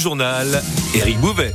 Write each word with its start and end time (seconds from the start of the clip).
journal, 0.00 0.62
Éric 0.94 1.18
Bouvet. 1.20 1.52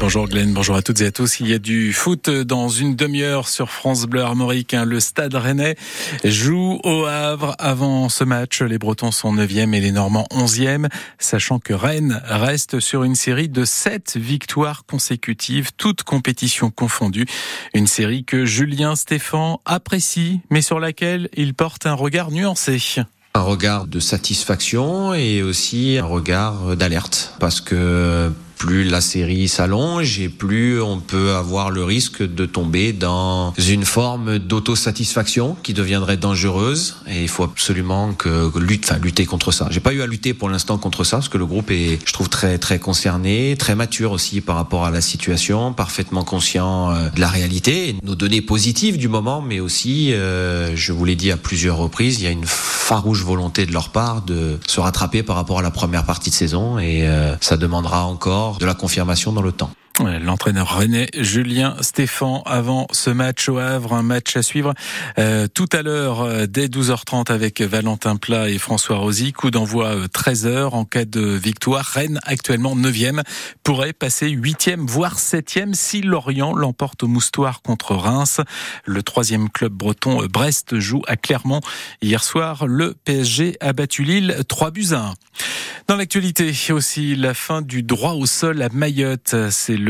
Bonjour 0.00 0.28
Glenn, 0.28 0.52
bonjour 0.52 0.74
à 0.74 0.82
toutes 0.82 1.00
et 1.02 1.06
à 1.06 1.12
tous. 1.12 1.38
Il 1.38 1.48
y 1.48 1.54
a 1.54 1.60
du 1.60 1.92
foot 1.92 2.28
dans 2.28 2.68
une 2.68 2.96
demi-heure 2.96 3.48
sur 3.48 3.70
France 3.70 4.06
Bleu 4.06 4.22
Armoricain. 4.22 4.84
Le 4.84 4.98
Stade 4.98 5.34
Rennais 5.34 5.76
joue 6.24 6.80
au 6.82 7.04
Havre. 7.04 7.54
Avant 7.60 8.08
ce 8.08 8.24
match, 8.24 8.60
les 8.60 8.76
Bretons 8.76 9.12
sont 9.12 9.32
9e 9.32 9.72
et 9.72 9.80
les 9.80 9.92
Normands 9.92 10.26
11e, 10.32 10.88
sachant 11.18 11.60
que 11.60 11.72
Rennes 11.72 12.20
reste 12.24 12.80
sur 12.80 13.04
une 13.04 13.14
série 13.14 13.48
de 13.48 13.64
7 13.64 14.16
victoires 14.16 14.84
consécutives, 14.84 15.70
toutes 15.76 16.02
compétitions 16.02 16.70
confondues. 16.70 17.26
Une 17.72 17.86
série 17.86 18.24
que 18.24 18.44
Julien 18.44 18.96
Stéphan 18.96 19.60
apprécie, 19.64 20.40
mais 20.50 20.60
sur 20.60 20.80
laquelle 20.80 21.28
il 21.36 21.54
porte 21.54 21.86
un 21.86 21.94
regard 21.94 22.32
nuancé 22.32 22.78
un 23.38 23.42
regard 23.42 23.86
de 23.86 24.00
satisfaction 24.00 25.14
et 25.14 25.42
aussi 25.42 25.96
un 25.98 26.04
regard 26.04 26.76
d'alerte. 26.76 27.34
Parce 27.38 27.60
que 27.60 28.30
plus 28.58 28.84
la 28.84 29.00
série 29.00 29.48
s'allonge 29.48 30.18
et 30.20 30.28
plus 30.28 30.82
on 30.82 30.98
peut 30.98 31.32
avoir 31.32 31.70
le 31.70 31.84
risque 31.84 32.22
de 32.22 32.44
tomber 32.44 32.92
dans 32.92 33.54
une 33.56 33.84
forme 33.84 34.38
d'autosatisfaction 34.38 35.56
qui 35.62 35.74
deviendrait 35.74 36.16
dangereuse. 36.16 36.96
Et 37.06 37.22
il 37.22 37.28
faut 37.28 37.44
absolument 37.44 38.12
que 38.12 38.50
lutte, 38.58 38.84
enfin, 38.84 38.98
lutter 38.98 39.24
contre 39.26 39.52
ça. 39.52 39.68
J'ai 39.70 39.80
pas 39.80 39.92
eu 39.92 40.02
à 40.02 40.06
lutter 40.06 40.34
pour 40.34 40.48
l'instant 40.48 40.76
contre 40.78 41.04
ça 41.04 41.18
parce 41.18 41.28
que 41.28 41.38
le 41.38 41.46
groupe 41.46 41.70
est, 41.70 41.98
je 42.04 42.12
trouve, 42.12 42.28
très 42.28 42.58
très 42.58 42.78
concerné, 42.78 43.56
très 43.56 43.74
mature 43.74 44.12
aussi 44.12 44.40
par 44.40 44.56
rapport 44.56 44.84
à 44.84 44.90
la 44.90 45.00
situation, 45.00 45.72
parfaitement 45.72 46.24
conscient 46.24 46.90
euh, 46.90 47.08
de 47.10 47.20
la 47.20 47.28
réalité, 47.28 47.94
nos 48.02 48.14
données 48.14 48.42
positives 48.42 48.98
du 48.98 49.08
moment, 49.08 49.40
mais 49.40 49.60
aussi, 49.60 50.12
euh, 50.12 50.74
je 50.74 50.92
vous 50.92 51.04
l'ai 51.04 51.16
dit 51.16 51.30
à 51.30 51.36
plusieurs 51.36 51.76
reprises, 51.76 52.20
il 52.20 52.24
y 52.24 52.26
a 52.26 52.30
une 52.30 52.46
farouche 52.88 53.22
volonté 53.22 53.66
de 53.66 53.72
leur 53.72 53.90
part 53.90 54.22
de 54.22 54.58
se 54.66 54.80
rattraper 54.80 55.22
par 55.22 55.36
rapport 55.36 55.58
à 55.58 55.62
la 55.62 55.70
première 55.70 56.04
partie 56.04 56.30
de 56.30 56.34
saison. 56.34 56.78
Et 56.78 57.06
euh, 57.06 57.36
ça 57.40 57.58
demandera 57.58 58.06
encore 58.06 58.47
de 58.56 58.66
la 58.66 58.74
confirmation 58.74 59.32
dans 59.32 59.42
le 59.42 59.52
temps. 59.52 59.70
L'entraîneur 60.00 60.78
René 60.78 61.08
Julien 61.18 61.74
Stéphan 61.80 62.42
avant 62.46 62.86
ce 62.92 63.10
match 63.10 63.48
au 63.48 63.58
Havre, 63.58 63.94
un 63.94 64.04
match 64.04 64.36
à 64.36 64.42
suivre 64.42 64.72
euh, 65.18 65.48
tout 65.52 65.68
à 65.72 65.82
l'heure 65.82 66.20
euh, 66.20 66.46
dès 66.46 66.68
12h30 66.68 67.32
avec 67.32 67.60
Valentin 67.60 68.14
Plat 68.14 68.48
et 68.48 68.58
François 68.58 68.98
Rosy. 68.98 69.32
Coup 69.32 69.50
d'envoi 69.50 70.06
13h 70.06 70.46
euh, 70.46 70.64
en 70.66 70.84
cas 70.84 71.04
de 71.04 71.20
victoire. 71.20 71.84
Rennes 71.84 72.20
actuellement 72.22 72.76
9e 72.76 73.22
pourrait 73.64 73.92
passer 73.92 74.28
8e 74.28 74.86
voire 74.86 75.16
7e 75.16 75.74
si 75.74 76.02
Lorient 76.02 76.54
l'emporte 76.54 77.02
au 77.02 77.08
Moustoir 77.08 77.62
contre 77.62 77.96
Reims. 77.96 78.40
Le 78.84 79.02
troisième 79.02 79.50
club 79.50 79.72
breton 79.72 80.24
Brest 80.26 80.78
joue 80.78 81.02
à 81.08 81.16
Clermont. 81.16 81.60
Hier 82.02 82.22
soir, 82.22 82.66
le 82.66 82.94
PSG 83.04 83.56
a 83.60 83.72
battu 83.72 84.04
Lille 84.04 84.36
3 84.46 84.70
buts 84.70 84.92
à 84.92 84.98
1. 84.98 85.14
Dans 85.88 85.96
l'actualité 85.96 86.52
aussi, 86.70 87.16
la 87.16 87.32
fin 87.32 87.62
du 87.62 87.82
droit 87.82 88.12
au 88.12 88.26
sol 88.26 88.60
à 88.60 88.68
Mayotte. 88.68 89.34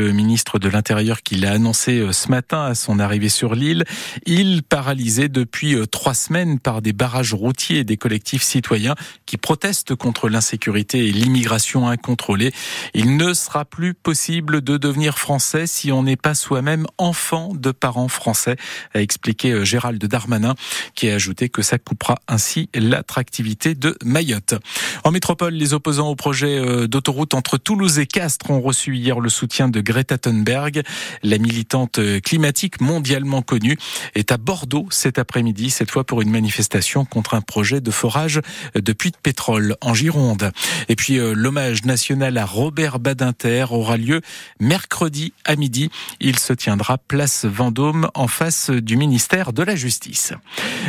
Ministre 0.01 0.59
de 0.59 0.69
l'Intérieur 0.69 1.21
qui 1.23 1.35
l'a 1.35 1.51
annoncé 1.51 1.99
euh, 1.99 2.11
ce 2.11 2.29
matin 2.29 2.63
à 2.63 2.75
son 2.75 2.99
arrivée 2.99 3.29
sur 3.29 3.55
l'île. 3.55 3.83
Il 4.25 4.63
paralysé 4.63 5.29
depuis 5.29 5.75
euh, 5.75 5.85
trois 5.85 6.13
semaines 6.13 6.59
par 6.59 6.81
des 6.81 6.93
barrages 6.93 7.33
routiers 7.33 7.79
et 7.79 7.83
des 7.83 7.97
collectifs 7.97 8.43
citoyens 8.43 8.95
qui 9.25 9.37
protestent 9.37 9.95
contre 9.95 10.29
l'insécurité 10.29 11.07
et 11.07 11.11
l'immigration 11.11 11.87
incontrôlée. 11.87 12.53
Il 12.93 13.17
ne 13.17 13.33
sera 13.33 13.65
plus 13.65 13.93
possible 13.93 14.61
de 14.61 14.77
devenir 14.77 15.17
français 15.17 15.67
si 15.67 15.91
on 15.91 16.03
n'est 16.03 16.15
pas 16.15 16.35
soi-même 16.35 16.85
enfant 16.97 17.53
de 17.53 17.71
parents 17.71 18.07
français, 18.07 18.55
a 18.93 19.01
expliqué 19.01 19.51
euh, 19.51 19.65
Gérald 19.65 20.03
Darmanin, 20.03 20.55
qui 20.95 21.09
a 21.09 21.15
ajouté 21.15 21.49
que 21.49 21.61
ça 21.61 21.77
coupera 21.77 22.15
ainsi 22.27 22.69
l'attractivité 22.73 23.75
de 23.75 23.97
Mayotte. 24.03 24.55
En 25.03 25.11
métropole, 25.11 25.53
les 25.53 25.73
opposants 25.73 26.09
au 26.09 26.15
projet 26.15 26.87
d'autoroute 26.87 27.33
entre 27.33 27.57
Toulouse 27.57 27.99
et 27.99 28.05
Castres 28.05 28.49
ont 28.49 28.61
reçu 28.61 28.95
hier 28.95 29.19
le 29.19 29.29
soutien 29.29 29.69
de 29.69 29.81
Greta 29.89 30.19
Thunberg. 30.19 30.83
La 31.23 31.39
militante 31.39 31.97
euh, 31.97 32.19
climatique 32.19 32.79
mondialement 32.79 33.41
connue 33.41 33.75
est 34.13 34.31
à 34.31 34.37
Bordeaux 34.37 34.87
cet 34.91 35.17
après-midi, 35.17 35.71
cette 35.71 35.89
fois 35.89 36.03
pour 36.03 36.21
une 36.21 36.29
manifestation 36.29 37.05
contre 37.05 37.33
un 37.33 37.41
projet 37.41 37.81
de 37.81 37.89
forage 37.89 38.39
de 38.75 38.93
puits 38.93 39.09
de 39.09 39.17
pétrole 39.17 39.75
en 39.81 39.95
Gironde. 39.95 40.51
Et 40.89 40.95
puis 40.95 41.17
euh, 41.17 41.33
l'hommage 41.33 41.85
national 41.85 42.37
à 42.37 42.45
Robert 42.45 42.99
Badinter 42.99 43.65
aura 43.71 43.97
lieu 43.97 44.21
mercredi 44.59 45.33
à 45.43 45.55
midi. 45.55 45.89
Il 46.19 46.37
se 46.37 46.53
tiendra 46.53 46.99
place 46.99 47.45
Vendôme 47.45 48.11
en 48.13 48.27
face 48.27 48.69
du 48.69 48.95
ministère 48.95 49.53
de 49.53 49.63
la 49.63 49.75
Justice. 49.75 50.33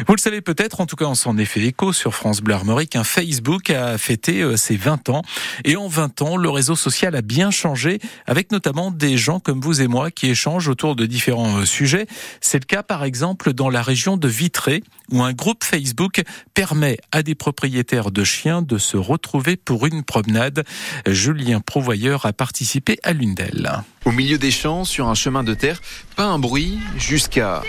Vous 0.06 0.14
le 0.14 0.20
savez 0.20 0.42
peut-être, 0.42 0.82
en 0.82 0.86
tout 0.86 0.96
cas 0.96 1.06
on 1.06 1.14
s'en 1.14 1.38
est 1.38 1.46
fait 1.46 1.62
écho 1.62 1.94
sur 1.94 2.14
France 2.14 2.42
Bleu 2.42 2.54
Armorique, 2.54 2.96
un 2.96 3.04
Facebook 3.04 3.70
a 3.70 3.96
fêté 3.96 4.44
ses 4.58 4.76
20 4.76 5.08
ans. 5.08 5.22
Et 5.64 5.76
en 5.76 5.88
20 5.88 6.20
ans, 6.20 6.36
le 6.36 6.50
réseau 6.50 6.76
social 6.76 7.16
a 7.16 7.22
bien 7.22 7.50
changé, 7.50 7.98
avec 8.26 8.52
notamment 8.52 8.89
des 8.90 9.16
gens 9.16 9.40
comme 9.40 9.60
vous 9.60 9.80
et 9.80 9.88
moi 9.88 10.10
qui 10.10 10.28
échangent 10.28 10.68
autour 10.68 10.96
de 10.96 11.06
différents 11.06 11.58
euh, 11.58 11.64
sujets. 11.64 12.06
C'est 12.40 12.58
le 12.58 12.66
cas, 12.66 12.82
par 12.82 13.04
exemple, 13.04 13.52
dans 13.52 13.70
la 13.70 13.82
région 13.82 14.16
de 14.16 14.28
Vitré, 14.28 14.82
où 15.10 15.22
un 15.22 15.32
groupe 15.32 15.64
Facebook 15.64 16.22
permet 16.54 16.98
à 17.12 17.22
des 17.22 17.34
propriétaires 17.34 18.10
de 18.10 18.24
chiens 18.24 18.62
de 18.62 18.78
se 18.78 18.96
retrouver 18.96 19.56
pour 19.56 19.86
une 19.86 20.02
promenade. 20.02 20.64
Julien 21.06 21.60
Provoyeur 21.60 22.26
a 22.26 22.32
participé 22.32 22.98
à 23.02 23.12
l'une 23.12 23.34
d'elles. 23.34 23.70
Au 24.04 24.12
milieu 24.12 24.38
des 24.38 24.50
champs, 24.50 24.84
sur 24.84 25.08
un 25.08 25.14
chemin 25.14 25.42
de 25.42 25.54
terre, 25.54 25.80
pas 26.16 26.24
un 26.24 26.38
bruit 26.38 26.78
jusqu'à... 26.96 27.62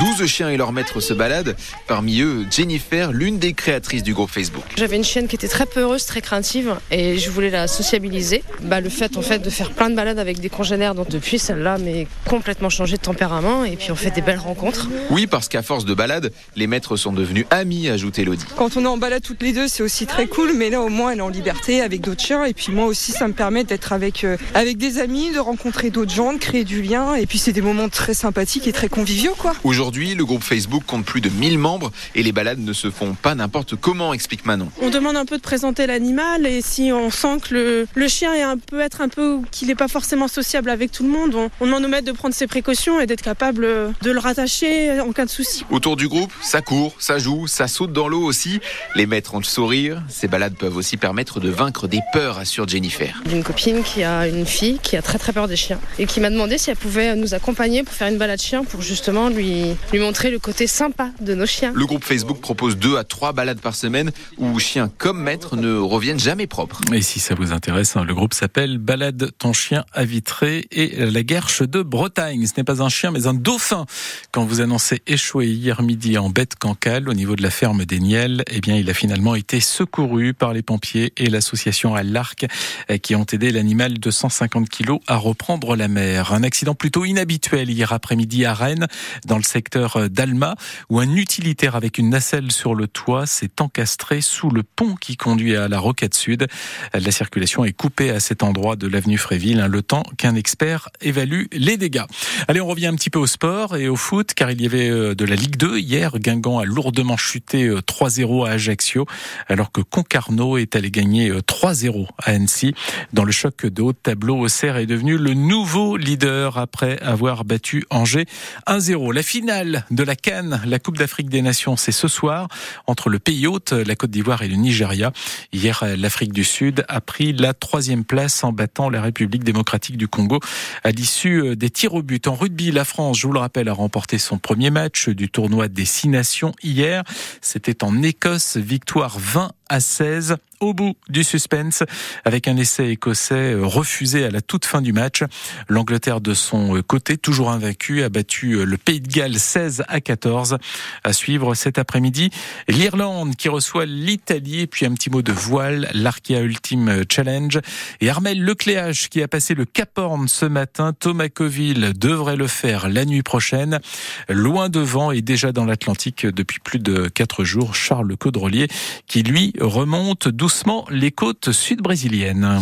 12 0.00 0.26
chiens 0.26 0.48
et 0.48 0.56
leur 0.56 0.72
maître 0.72 1.00
se 1.00 1.12
baladent. 1.12 1.54
Parmi 1.86 2.20
eux, 2.22 2.46
Jennifer, 2.50 3.12
l'une 3.12 3.38
des 3.38 3.52
créatrices 3.52 4.02
du 4.02 4.14
groupe 4.14 4.30
Facebook. 4.30 4.64
J'avais 4.76 4.96
une 4.96 5.04
chienne 5.04 5.28
qui 5.28 5.36
était 5.36 5.48
très 5.48 5.66
peureuse, 5.66 6.06
très 6.06 6.22
craintive 6.22 6.76
et 6.90 7.18
je 7.18 7.30
voulais 7.30 7.50
la 7.50 7.68
sociabiliser. 7.68 8.42
Bah, 8.62 8.80
le 8.80 8.88
fait 8.88 9.18
en 9.18 9.22
fait 9.22 9.40
de 9.40 9.50
faire 9.50 9.70
plein 9.72 9.90
de 9.90 9.94
balades 9.94 10.18
avec 10.18 10.40
des 10.40 10.48
congénères, 10.48 10.94
donc 10.94 11.10
depuis 11.10 11.38
celle-là 11.38 11.76
mais 11.78 12.06
complètement 12.26 12.70
changé 12.70 12.96
de 12.96 13.02
tempérament 13.02 13.64
et 13.64 13.76
puis 13.76 13.90
on 13.92 13.96
fait 13.96 14.10
des 14.10 14.22
belles 14.22 14.38
rencontres. 14.38 14.88
Oui, 15.10 15.26
parce 15.26 15.48
qu'à 15.48 15.62
force 15.62 15.84
de 15.84 15.92
balades, 15.92 16.32
les 16.56 16.66
maîtres 16.66 16.96
sont 16.96 17.12
devenus 17.12 17.44
amis, 17.50 17.88
ajoute 17.88 18.18
Elodie. 18.18 18.46
Quand 18.56 18.78
on 18.78 18.84
est 18.84 18.88
en 18.88 18.96
balade 18.96 19.22
toutes 19.22 19.42
les 19.42 19.52
deux, 19.52 19.68
c'est 19.68 19.82
aussi 19.82 20.06
très 20.06 20.26
cool, 20.26 20.54
mais 20.54 20.70
là 20.70 20.80
au 20.80 20.88
moins 20.88 21.10
elle 21.12 21.18
est 21.18 21.22
en 21.22 21.28
liberté 21.28 21.82
avec 21.82 22.00
d'autres 22.00 22.22
chiens 22.22 22.44
et 22.44 22.54
puis 22.54 22.72
moi 22.72 22.86
aussi 22.86 23.12
ça 23.12 23.28
me 23.28 23.34
permet 23.34 23.64
d'être 23.64 23.92
avec, 23.92 24.24
euh, 24.24 24.38
avec 24.54 24.78
des 24.78 24.98
amis, 24.98 25.32
de 25.32 25.38
rencontrer 25.38 25.81
d'autres 25.90 26.12
gens, 26.12 26.32
de 26.32 26.38
créer 26.38 26.64
du 26.64 26.82
lien 26.82 27.14
et 27.14 27.26
puis 27.26 27.38
c'est 27.38 27.52
des 27.52 27.62
moments 27.62 27.88
très 27.88 28.14
sympathiques 28.14 28.66
et 28.66 28.72
très 28.72 28.88
conviviaux 28.88 29.34
quoi. 29.36 29.54
Aujourd'hui, 29.64 30.14
le 30.14 30.24
groupe 30.24 30.42
Facebook 30.42 30.84
compte 30.86 31.04
plus 31.04 31.20
de 31.20 31.28
1000 31.28 31.58
membres 31.58 31.92
et 32.14 32.22
les 32.22 32.32
balades 32.32 32.58
ne 32.58 32.72
se 32.72 32.90
font 32.90 33.14
pas 33.14 33.34
n'importe 33.34 33.76
comment, 33.76 34.12
explique 34.12 34.46
Manon. 34.46 34.68
On 34.80 34.90
demande 34.90 35.16
un 35.16 35.24
peu 35.24 35.36
de 35.36 35.42
présenter 35.42 35.86
l'animal 35.86 36.46
et 36.46 36.60
si 36.62 36.92
on 36.92 37.10
sent 37.10 37.38
que 37.48 37.86
le, 37.94 38.08
chien 38.08 38.34
est 38.34 38.42
un 38.42 38.58
peu 38.58 38.80
être 38.80 39.00
un 39.00 39.08
peu 39.08 39.38
qu'il 39.50 39.68
n'est 39.68 39.74
pas 39.74 39.88
forcément 39.88 40.28
sociable 40.28 40.70
avec 40.70 40.92
tout 40.92 41.02
le 41.02 41.10
monde, 41.10 41.34
on, 41.34 41.50
on 41.60 41.66
demande 41.66 41.84
aux 41.84 41.88
maîtres 41.88 42.06
de 42.06 42.12
prendre 42.12 42.34
ses 42.34 42.46
précautions 42.46 43.00
et 43.00 43.06
d'être 43.06 43.22
capable 43.22 43.62
de 43.62 44.10
le 44.10 44.18
rattacher 44.18 45.00
en 45.00 45.12
cas 45.12 45.24
de 45.24 45.30
souci. 45.30 45.64
Autour 45.70 45.96
du 45.96 46.08
groupe, 46.08 46.32
ça 46.42 46.60
court, 46.60 46.94
ça 46.98 47.18
joue, 47.18 47.46
ça 47.46 47.68
saute 47.68 47.92
dans 47.92 48.08
l'eau 48.08 48.22
aussi. 48.22 48.60
Les 48.94 49.06
maîtres 49.06 49.34
ont 49.34 49.38
le 49.38 49.44
sourire. 49.44 50.02
Ces 50.08 50.28
balades 50.28 50.54
peuvent 50.54 50.76
aussi 50.76 50.96
permettre 50.96 51.40
de 51.40 51.48
vaincre 51.48 51.88
des 51.88 52.00
peurs, 52.12 52.38
assure 52.38 52.68
Jennifer. 52.68 53.22
J'ai 53.26 53.36
une 53.36 53.44
copine 53.44 53.82
qui 53.82 54.02
a 54.04 54.28
une 54.28 54.46
fille 54.46 54.78
qui 54.82 54.96
a 54.96 55.02
très 55.02 55.18
très 55.18 55.32
peur 55.32 55.48
des 55.48 55.56
chiens 55.56 55.71
et 55.98 56.06
qui 56.06 56.20
m'a 56.20 56.30
demandé 56.30 56.58
si 56.58 56.70
elle 56.70 56.76
pouvait 56.76 57.14
nous 57.16 57.34
accompagner 57.34 57.82
pour 57.82 57.94
faire 57.94 58.08
une 58.08 58.18
balade 58.18 58.40
chien 58.40 58.64
pour 58.64 58.82
justement 58.82 59.28
lui, 59.28 59.74
lui 59.92 59.98
montrer 59.98 60.30
le 60.30 60.38
côté 60.38 60.66
sympa 60.66 61.10
de 61.20 61.34
nos 61.34 61.46
chiens. 61.46 61.72
Le 61.74 61.86
groupe 61.86 62.04
Facebook 62.04 62.40
propose 62.40 62.76
deux 62.76 62.96
à 62.96 63.04
trois 63.04 63.32
balades 63.32 63.60
par 63.60 63.74
semaine 63.74 64.10
où 64.38 64.58
chiens 64.58 64.90
comme 64.98 65.22
maîtres 65.22 65.56
ne 65.56 65.76
reviennent 65.76 66.20
jamais 66.20 66.46
propres. 66.46 66.80
Et 66.92 67.02
si 67.02 67.20
ça 67.20 67.34
vous 67.34 67.52
intéresse, 67.52 67.96
hein, 67.96 68.04
le 68.04 68.14
groupe 68.14 68.34
s'appelle 68.34 68.78
Balade 68.78 69.30
ton 69.38 69.52
chien 69.52 69.84
à 69.92 70.04
Vitré 70.04 70.66
et 70.70 71.06
la 71.06 71.22
Guerche 71.22 71.62
de 71.62 71.82
Bretagne. 71.82 72.46
Ce 72.46 72.52
n'est 72.56 72.64
pas 72.64 72.82
un 72.82 72.88
chien 72.88 73.10
mais 73.10 73.26
un 73.26 73.34
dauphin. 73.34 73.86
Quand 74.30 74.44
vous 74.44 74.60
annoncez 74.60 75.02
échoué 75.06 75.46
hier 75.46 75.82
midi 75.82 76.18
en 76.18 76.30
bête 76.30 76.56
cancale 76.56 77.08
au 77.08 77.14
niveau 77.14 77.36
de 77.36 77.42
la 77.42 77.50
ferme 77.50 77.84
des 77.84 78.00
Niels, 78.00 78.44
eh 78.50 78.60
bien 78.60 78.76
il 78.76 78.88
a 78.90 78.94
finalement 78.94 79.34
été 79.34 79.60
secouru 79.60 80.34
par 80.34 80.52
les 80.52 80.62
pompiers 80.62 81.12
et 81.16 81.28
l'association 81.28 81.94
à 81.94 82.02
l'Arc 82.02 82.46
eh, 82.88 82.98
qui 82.98 83.14
ont 83.14 83.26
aidé 83.32 83.50
l'animal 83.50 83.98
de 83.98 84.10
150 84.10 84.68
kilos 84.68 85.00
à 85.06 85.16
reprendre 85.16 85.61
la 85.70 85.88
mer. 85.88 86.32
Un 86.32 86.42
accident 86.42 86.74
plutôt 86.74 87.04
inhabituel 87.04 87.70
hier 87.70 87.92
après-midi 87.92 88.44
à 88.44 88.52
Rennes 88.52 88.86
dans 89.26 89.36
le 89.36 89.42
secteur 89.42 90.10
d'Alma 90.10 90.56
où 90.90 90.98
un 90.98 91.14
utilitaire 91.14 91.76
avec 91.76 91.98
une 91.98 92.10
nacelle 92.10 92.50
sur 92.50 92.74
le 92.74 92.88
toit 92.88 93.26
s'est 93.26 93.60
encastré 93.60 94.20
sous 94.20 94.50
le 94.50 94.62
pont 94.62 94.96
qui 94.96 95.16
conduit 95.16 95.56
à 95.56 95.68
la 95.68 95.78
Rocade 95.78 96.14
Sud. 96.14 96.48
La 96.92 97.10
circulation 97.10 97.64
est 97.64 97.72
coupée 97.72 98.10
à 98.10 98.20
cet 98.20 98.42
endroit 98.42 98.76
de 98.76 98.88
l'avenue 98.88 99.18
Fréville, 99.18 99.60
hein, 99.60 99.68
le 99.68 99.82
temps 99.82 100.02
qu'un 100.18 100.34
expert 100.34 100.88
évalue 101.00 101.44
les 101.52 101.76
dégâts. 101.76 102.04
Allez, 102.48 102.60
on 102.60 102.66
revient 102.66 102.88
un 102.88 102.96
petit 102.96 103.10
peu 103.10 103.20
au 103.20 103.26
sport 103.26 103.76
et 103.76 103.88
au 103.88 103.96
foot, 103.96 104.34
car 104.34 104.50
il 104.50 104.60
y 104.60 104.66
avait 104.66 104.90
euh, 104.90 105.14
de 105.14 105.24
la 105.24 105.36
Ligue 105.36 105.56
2 105.56 105.78
hier. 105.78 106.18
Guingamp 106.18 106.58
a 106.58 106.64
lourdement 106.64 107.16
chuté 107.16 107.68
3-0 107.70 108.48
à 108.48 108.52
Ajaccio, 108.52 109.06
alors 109.48 109.70
que 109.70 109.80
Concarneau 109.80 110.56
est 110.58 110.74
allé 110.76 110.90
gagner 110.90 111.30
3-0 111.30 112.08
à 112.18 112.30
Annecy. 112.30 112.74
Dans 113.12 113.24
le 113.24 113.32
choc 113.32 113.66
de 113.66 113.82
haut 113.82 113.92
tableau, 113.92 114.38
Auxerre 114.40 114.76
est 114.76 114.86
devenu 114.86 115.16
le 115.16 115.34
nouveau 115.52 115.98
leader 115.98 116.56
après 116.56 116.98
avoir 117.02 117.44
battu 117.44 117.84
Angers 117.90 118.24
1-0. 118.66 119.12
La 119.12 119.22
finale 119.22 119.84
de 119.90 120.02
la 120.02 120.16
Cannes, 120.16 120.62
la 120.64 120.78
Coupe 120.78 120.96
d'Afrique 120.96 121.28
des 121.28 121.42
Nations, 121.42 121.76
c'est 121.76 121.92
ce 121.92 122.08
soir 122.08 122.48
entre 122.86 123.10
le 123.10 123.18
pays 123.18 123.46
hôte, 123.46 123.72
la 123.72 123.94
Côte 123.94 124.10
d'Ivoire 124.10 124.40
et 124.40 124.48
le 124.48 124.56
Nigeria. 124.56 125.12
Hier, 125.52 125.84
l'Afrique 125.98 126.32
du 126.32 126.42
Sud 126.42 126.86
a 126.88 127.02
pris 127.02 127.34
la 127.34 127.52
troisième 127.52 128.06
place 128.06 128.44
en 128.44 128.52
battant 128.52 128.88
la 128.88 129.02
République 129.02 129.44
démocratique 129.44 129.98
du 129.98 130.08
Congo 130.08 130.40
à 130.84 130.90
l'issue 130.90 131.54
des 131.54 131.68
tirs 131.68 131.92
au 131.92 132.02
but. 132.02 132.28
En 132.28 132.34
rugby, 132.34 132.70
la 132.70 132.86
France, 132.86 133.18
je 133.18 133.26
vous 133.26 133.34
le 133.34 133.40
rappelle, 133.40 133.68
a 133.68 133.74
remporté 133.74 134.16
son 134.16 134.38
premier 134.38 134.70
match 134.70 135.10
du 135.10 135.28
tournoi 135.28 135.68
des 135.68 135.84
Six 135.84 136.08
Nations 136.08 136.54
hier. 136.62 137.04
C'était 137.42 137.84
en 137.84 138.02
Écosse, 138.02 138.56
victoire 138.56 139.18
20 139.18 139.52
à 139.72 139.80
16 139.80 140.36
au 140.62 140.74
bout 140.74 140.94
du 141.08 141.24
suspense 141.24 141.82
avec 142.24 142.46
un 142.46 142.56
essai 142.56 142.90
écossais 142.90 143.54
refusé 143.54 144.24
à 144.24 144.30
la 144.30 144.40
toute 144.40 144.64
fin 144.64 144.80
du 144.80 144.92
match. 144.92 145.24
L'Angleterre 145.68 146.20
de 146.20 146.34
son 146.34 146.80
côté, 146.86 147.16
toujours 147.16 147.50
invaincu, 147.50 148.04
a 148.04 148.08
battu 148.08 148.64
le 148.64 148.76
Pays 148.76 149.00
de 149.00 149.08
Galles 149.08 149.38
16 149.38 149.82
à 149.88 150.00
14. 150.00 150.58
À 151.02 151.12
suivre 151.12 151.54
cet 151.54 151.78
après-midi, 151.78 152.30
l'Irlande 152.68 153.34
qui 153.34 153.48
reçoit 153.48 153.86
l'Italie 153.86 154.68
puis 154.68 154.86
un 154.86 154.92
petit 154.92 155.10
mot 155.10 155.22
de 155.22 155.32
voile, 155.32 155.90
l'Arkea 155.94 156.42
Ultime 156.42 157.02
Challenge 157.10 157.58
et 158.00 158.08
Armel 158.08 158.42
Lecléage 158.44 159.08
qui 159.08 159.20
a 159.20 159.28
passé 159.28 159.54
le 159.54 159.64
Cap 159.64 159.98
Horn 159.98 160.28
ce 160.28 160.46
matin. 160.46 160.92
Thomas 160.92 161.28
Coville 161.28 161.92
devrait 161.98 162.36
le 162.36 162.46
faire 162.46 162.88
la 162.88 163.04
nuit 163.04 163.22
prochaine. 163.22 163.80
Loin 164.28 164.68
devant 164.68 165.10
et 165.10 165.22
déjà 165.22 165.50
dans 165.50 165.64
l'Atlantique 165.64 166.24
depuis 166.24 166.60
plus 166.60 166.78
de 166.78 167.08
quatre 167.08 167.42
jours, 167.42 167.74
Charles 167.74 168.16
Caudrelier 168.16 168.68
qui 169.08 169.24
lui 169.24 169.52
remonte 169.62 170.28
doucement 170.28 170.84
les 170.90 171.12
côtes 171.12 171.52
sud-brésiliennes. 171.52 172.60